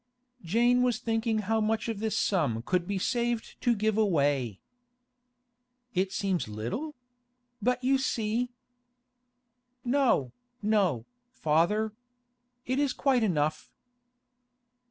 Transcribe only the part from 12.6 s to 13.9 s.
It is quite enough.